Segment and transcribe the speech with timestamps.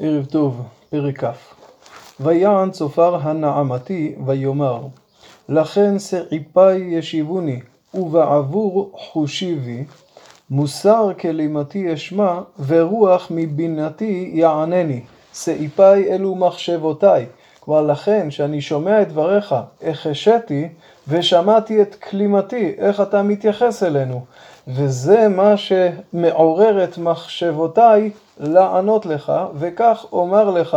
[0.00, 1.28] ערב טוב, פרק כ'.
[2.20, 4.80] ויען צופר הנעמתי ויאמר
[5.48, 7.60] לכן שעיפי ישיבוני
[7.94, 9.84] ובעבור חושיבי
[10.50, 15.00] מוסר כלימתי אשמע ורוח מבינתי יענני
[15.34, 17.26] שעיפי אלו מחשבותיי
[17.60, 20.68] כלומר לכן שאני שומע את דבריך החשיתי
[21.08, 24.24] ושמעתי את כלימתי איך אתה מתייחס אלינו
[24.68, 28.10] וזה מה שמעורר את מחשבותיי
[28.40, 30.76] לענות לך, וכך אומר לך,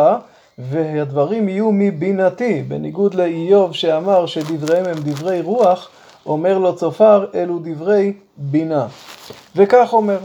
[0.58, 5.90] והדברים יהיו מבינתי, בניגוד לאיוב שאמר שדבריהם הם דברי רוח,
[6.26, 8.88] אומר לו צופר, אלו דברי בינה.
[9.56, 10.18] וכך אומר,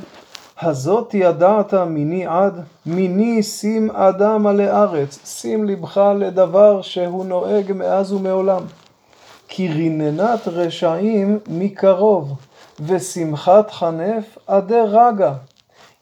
[0.61, 8.13] הזאת ידעת מיני עד, מיני שים אדם על הארץ, שים לבך לדבר שהוא נוהג מאז
[8.13, 8.63] ומעולם.
[9.49, 12.33] כי ריננת רשעים מקרוב,
[12.81, 15.33] ושמחת חנף עדי רגע.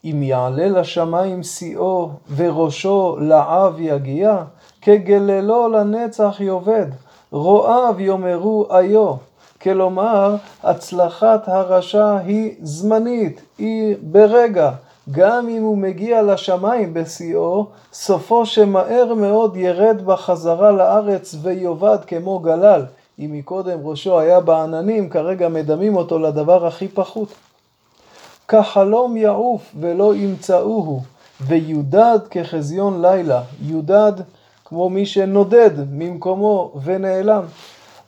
[0.04, 4.42] אם יעלה לשמיים שיאו, וראשו לעב יגיע,
[4.82, 6.86] כגללו לנצח יאבד,
[7.32, 9.14] רועיו יאמרו איו.
[9.62, 14.70] כלומר, הצלחת הרשע היא זמנית, היא ברגע.
[15.10, 22.82] גם אם הוא מגיע לשמיים בשיאו, סופו שמהר מאוד ירד בחזרה לארץ ויאבד כמו גלל.
[23.18, 27.28] אם מקודם ראשו היה בעננים, כרגע מדמים אותו לדבר הכי פחות.
[28.48, 31.02] כחלום יעוף ולא ימצאוהו,
[31.40, 34.12] ויודד כחזיון לילה, יודד
[34.64, 37.42] כמו מי שנודד ממקומו ונעלם.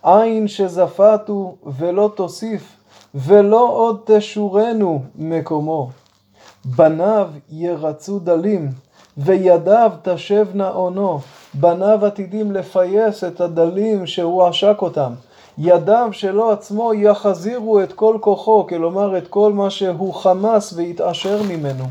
[0.03, 2.77] עין שזפתו ולא תוסיף,
[3.15, 5.91] ולא עוד תשורנו מקומו.
[6.65, 8.71] בניו ירצו דלים,
[9.19, 11.21] וידיו תשבנה עונו.
[11.55, 15.13] בניו עתידים לפייס את הדלים שהוא עשק אותם.
[15.59, 21.85] ידיו שלו עצמו יחזירו את כל כוחו, כלומר את כל מה שהוא חמס והתעשר ממנו.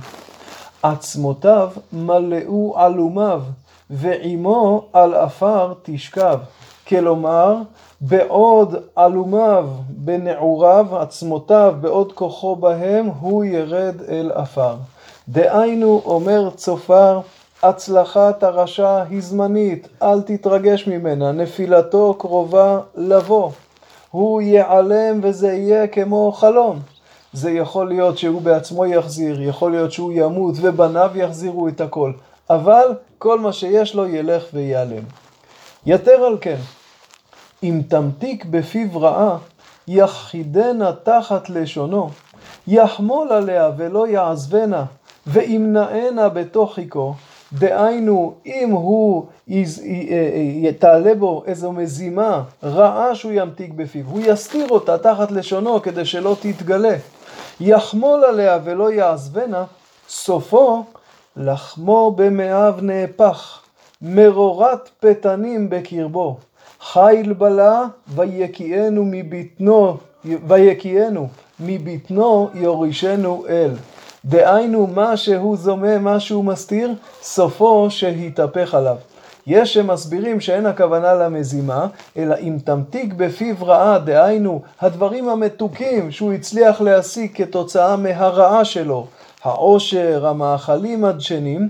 [0.84, 3.42] עצמותיו מלאו עלומיו,
[3.90, 6.40] ועמו על עפר תשכב.
[6.88, 7.56] כלומר,
[8.02, 14.75] בעוד עלומיו בנעוריו, עצמותיו בעוד כוחו בהם, הוא ירד אל עפר.
[15.30, 17.19] דהיינו, אומר צופר,
[17.63, 23.52] הצלחת הרשע היא זמנית, אל תתרגש ממנה, נפילתו קרובה לבוא.
[24.12, 26.80] הוא ייעלם וזה יהיה כמו חלום.
[27.34, 32.12] זה יכול להיות שהוא בעצמו יחזיר, יכול להיות שהוא ימות ובניו יחזירו את הכל,
[32.50, 35.03] אבל כל מה שיש לו ילך וייעלם.
[35.85, 36.58] יתר על כן,
[37.64, 39.38] אם תמתיק בפיו רעה,
[39.88, 42.09] יחידנה תחת לשונו,
[42.68, 44.85] יחמול עליה ולא יעזבנה,
[45.28, 47.13] וימנענה בתוך חיכו,
[47.53, 49.25] דהיינו, אם הוא
[50.80, 56.35] תעלה בו איזו מזימה רעה שהוא ימתיק בפיו, הוא יסתיר אותה תחת לשונו כדי שלא
[56.40, 56.96] תתגלה.
[57.59, 59.64] יחמול עליה ולא יעזבנה,
[60.09, 60.84] סופו
[61.38, 63.59] לחמו במאיו נהפך,
[64.02, 66.38] מרורת פתנים בקרבו.
[66.81, 71.28] חיל בלה ויקיאנו מבטנו, ויקיאנו
[71.59, 73.72] מבטנו יורישנו אל.
[74.25, 78.96] דהיינו מה שהוא זומה, מה שהוא מסתיר, סופו שהתהפך עליו.
[79.47, 81.88] יש שמסבירים שאין הכוונה למזימה,
[82.18, 89.08] אלא אם תמתיק בפיו רעה, דהיינו הדברים המתוקים שהוא הצליח להשיג כתוצאה מהרעה שלו,
[89.44, 91.69] העושר, המאכלים הדשנים,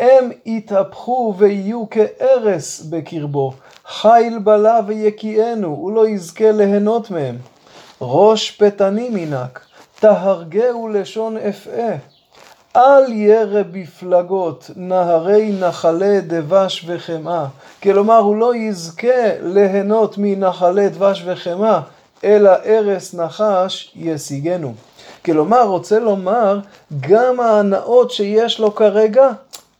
[0.00, 3.52] הם יתהפכו ויהיו כארס בקרבו,
[3.86, 7.36] חיל בלה ויקיאנו, הוא לא יזכה ליהנות מהם.
[8.00, 9.60] ראש פתנים ינק,
[10.00, 11.96] תהרגהו לשון אפעה.
[12.76, 17.46] אל ירא בפלגות נהרי נחלי דבש וחמאה.
[17.82, 21.80] כלומר, הוא לא יזכה ליהנות מנחלי דבש וחמאה,
[22.24, 24.74] אלא ארס נחש ישיגנו.
[25.24, 26.60] כלומר, רוצה לומר,
[27.00, 29.30] גם ההנאות שיש לו כרגע,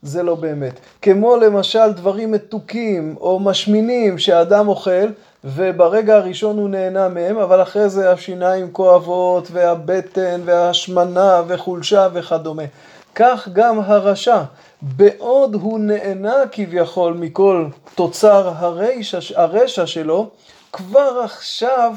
[0.02, 0.80] זה לא באמת.
[1.02, 5.06] כמו למשל דברים מתוקים או משמינים שאדם אוכל,
[5.44, 12.62] וברגע הראשון הוא נהנה מהם, אבל אחרי זה השיניים כואבות, והבטן, והשמנה, וחולשה וכדומה.
[13.14, 14.42] כך גם הרשע,
[14.82, 20.30] בעוד הוא נהנה כביכול מכל תוצר הרשע, הרשע שלו,
[20.72, 21.92] כבר עכשיו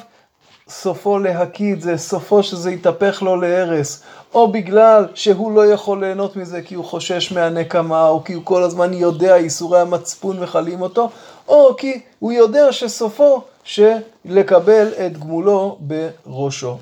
[0.82, 4.04] סופו להקיא את זה, סופו שזה יתהפך לו להרס,
[4.34, 8.64] או בגלל שהוא לא יכול ליהנות מזה כי הוא חושש מהנקמה, או כי הוא כל
[8.64, 11.10] הזמן יודע איסורי המצפון וחלים אותו,
[11.48, 16.78] או כי הוא יודע שסופו שלקבל את גמולו בראשו.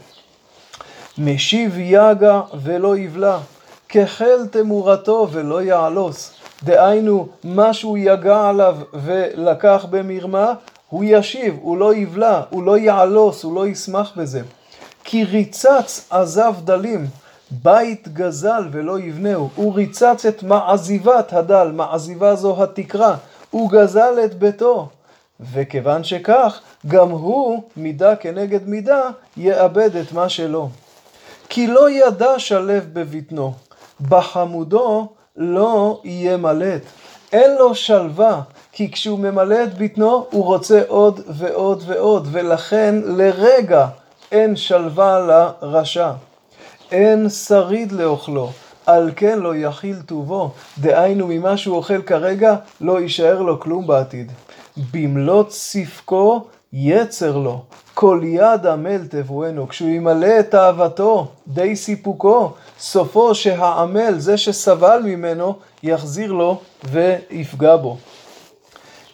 [1.18, 3.38] משיב יגע ולא יבלע,
[3.90, 6.32] כחל תמורתו ולא יעלוס.
[6.64, 10.54] דהיינו, מה שהוא יגע עליו ולקח במרמה,
[10.92, 14.42] הוא ישיב, הוא לא יבלע, הוא לא יעלוס, הוא לא ישמח בזה.
[15.04, 17.08] כי ריצץ עזב דלים,
[17.52, 23.16] בית גזל ולא יבנהו, הוא ריצץ את מעזיבת הדל, מעזיבה זו התקרה,
[23.50, 24.90] הוא גזל את ביתו.
[25.54, 29.02] וכיוון שכך, גם הוא, מידה כנגד מידה,
[29.38, 30.70] יאבד את מה שלו.
[31.50, 33.54] כי לא ידע שלו בבטנו,
[34.10, 36.82] בחמודו לא יהיה מלט.
[37.34, 38.42] אין לו שלווה,
[38.72, 43.88] כי כשהוא ממלא את בטנו, הוא רוצה עוד ועוד ועוד, ולכן לרגע
[44.32, 46.12] אין שלווה לרשע.
[46.92, 48.52] אין שריד לאוכלו,
[48.86, 54.32] על כן לא יכיל טובו, דהיינו ממה שהוא אוכל כרגע, לא יישאר לו כלום בעתיד.
[54.92, 57.62] במלוא צפקו יצר לו,
[57.94, 65.56] כל יד עמל תבואנו, כשהוא ימלא את אהבתו, די סיפוקו, סופו שהעמל, זה שסבל ממנו,
[65.84, 67.98] יחזיר לו ויפגע בו.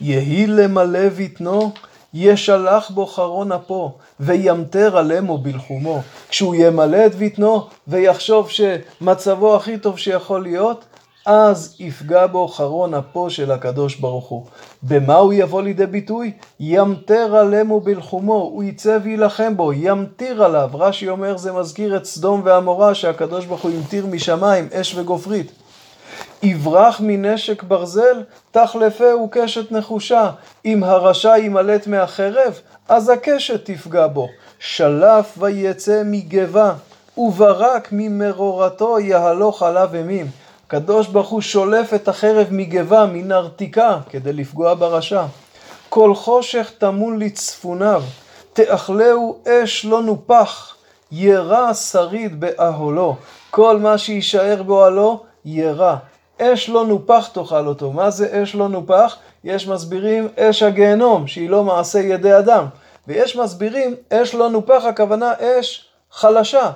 [0.01, 1.71] יהי למלא בטנו,
[2.13, 6.01] ישלח בו חרון אפו, וימטר עלמו בלחומו.
[6.29, 10.85] כשהוא ימלא את בטנו ויחשוב שמצבו הכי טוב שיכול להיות,
[11.25, 14.45] אז יפגע בו חרון אפו של הקדוש ברוך הוא.
[14.83, 16.31] במה הוא יבוא לידי ביטוי?
[16.59, 20.69] ימטר עלמו בלחומו, הוא יצא וילחם בו, ימטיר עליו.
[20.73, 25.51] רש"י אומר זה מזכיר את סדום ועמורה שהקדוש ברוך הוא ימטיר משמיים, אש וגופרית.
[26.43, 30.29] יברח מנשק ברזל, תחלפהו קשת נחושה.
[30.65, 34.27] אם הרשע יימלט מהחרב, אז הקשת תפגע בו.
[34.59, 36.73] שלף ויצא מגבה,
[37.17, 40.27] וברק ממרורתו יהלוך עליו אימים.
[40.67, 45.23] הקדוש ברוך הוא שולף את החרב מגבה, מנרתיקה, כדי לפגוע ברשע.
[45.89, 48.03] כל חושך טמון לצפוניו,
[48.53, 50.75] תאכלהו אש לא נופח,
[51.11, 53.15] ירע שריד באהלו.
[53.51, 55.95] כל מה שיישאר באוהלו, ירע.
[56.41, 57.91] אש לא נופח תאכל אותו.
[57.91, 59.15] מה זה אש לא נופח?
[59.43, 62.65] יש מסבירים אש הגיהנום, שהיא לא מעשה ידי אדם.
[63.07, 66.71] ויש מסבירים אש לא נופח, הכוונה אש חלשה.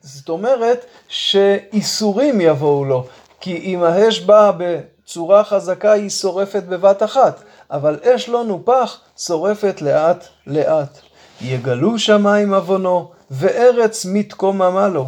[0.00, 3.04] זאת אומרת שאיסורים יבואו לו,
[3.40, 9.82] כי אם האש באה בצורה חזקה היא שורפת בבת אחת, אבל אש לא נופח שורפת
[9.82, 10.98] לאט לאט.
[11.40, 15.06] יגלו שמיים עוונו, וארץ מתקוממה לו.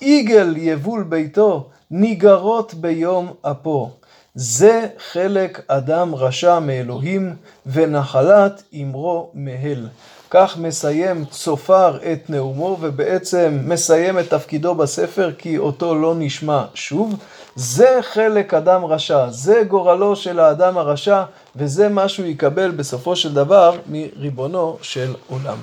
[0.00, 3.90] עיגל יבול ביתו, ניגרות ביום אפו.
[4.34, 7.36] זה חלק אדם רשע מאלוהים,
[7.66, 9.88] ונחלת אמרו מהל.
[10.30, 17.14] כך מסיים צופר את נאומו, ובעצם מסיים את תפקידו בספר, כי אותו לא נשמע שוב.
[17.56, 21.22] זה חלק אדם רשע, זה גורלו של האדם הרשע,
[21.56, 25.58] וזה מה שהוא יקבל בסופו של דבר מריבונו של עולם.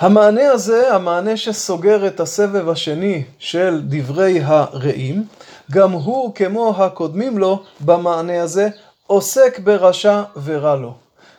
[0.00, 5.24] המענה הזה, המענה שסוגר את הסבב השני של דברי הרעים,
[5.70, 8.68] גם הוא, כמו הקודמים לו במענה הזה,
[9.06, 10.94] עוסק ברשע ורע לו.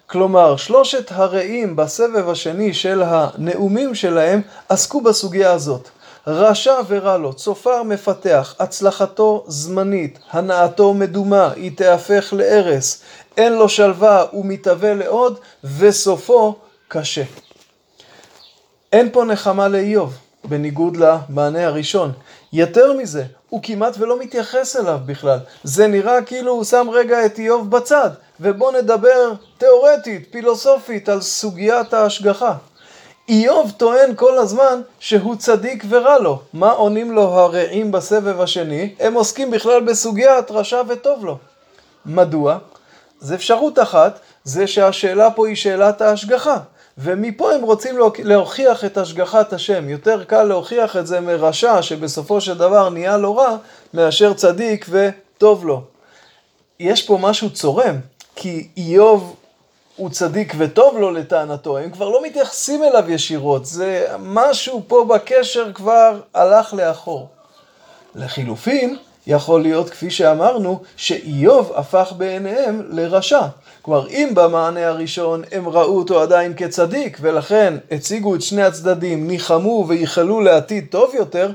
[0.08, 5.90] כלומר, שלושת הרעים בסבב השני של הנאומים שלהם עסקו בסוגיה הזאת.
[6.28, 13.02] רשע ורע לו, צופר מפתח, הצלחתו זמנית, הנאתו מדומה, היא תהפך להרס,
[13.38, 15.40] אין לו שלווה, הוא מתהווה לעוד,
[15.78, 16.56] וסופו
[16.88, 17.24] קשה.
[18.94, 22.12] אין פה נחמה לאיוב, בניגוד למענה הראשון.
[22.53, 25.39] יותר מזה, הוא כמעט ולא מתייחס אליו בכלל.
[25.63, 28.09] זה נראה כאילו הוא שם רגע את איוב בצד,
[28.39, 32.53] ובוא נדבר תיאורטית, פילוסופית, על סוגיית ההשגחה.
[33.30, 36.41] איוב טוען כל הזמן שהוא צדיק ורע לו.
[36.53, 38.95] מה עונים לו הרעים בסבב השני?
[39.00, 41.38] הם עוסקים בכלל בסוגיית רשע וטוב לו.
[42.06, 42.58] מדוע?
[43.22, 46.58] זו אפשרות אחת, זה שהשאלה פה היא שאלת ההשגחה.
[47.01, 49.89] ומפה הם רוצים להוכיח את השגחת השם.
[49.89, 53.58] יותר קל להוכיח את זה מרשע שבסופו של דבר נהיה לו רע,
[53.94, 55.82] מאשר צדיק וטוב לו.
[56.79, 57.96] יש פה משהו צורם,
[58.36, 59.36] כי איוב
[59.96, 65.74] הוא צדיק וטוב לו לטענתו, הם כבר לא מתייחסים אליו ישירות, זה משהו פה בקשר
[65.74, 67.27] כבר הלך לאחור.
[68.15, 68.98] לחילופין,
[69.29, 73.41] יכול להיות, כפי שאמרנו, שאיוב הפך בעיניהם לרשע.
[73.81, 79.86] כלומר, אם במענה הראשון הם ראו אותו עדיין כצדיק, ולכן הציגו את שני הצדדים, ניחמו
[79.88, 81.51] וייחלו לעתיד טוב יותר,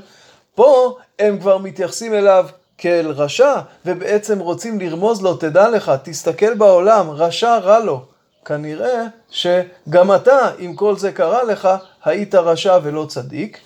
[0.55, 2.45] פה הם כבר מתייחסים אליו
[2.77, 3.53] כאל רשע,
[3.85, 8.01] ובעצם רוצים לרמוז לו, תדע לך, תסתכל בעולם, רשע רע לו.
[8.45, 11.69] כנראה שגם אתה, אם כל זה קרה לך,
[12.05, 13.59] היית רשע ולא צדיק.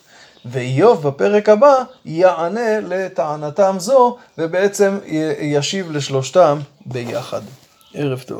[0.45, 4.97] ואיוב בפרק הבא יענה לטענתם זו, ובעצם
[5.39, 7.41] ישיב לשלושתם ביחד.
[7.93, 8.37] ערב טוב.